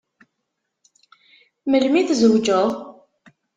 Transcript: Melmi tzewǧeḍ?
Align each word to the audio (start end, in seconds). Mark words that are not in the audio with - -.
Melmi 1.69 2.01
tzewǧeḍ? 2.07 2.69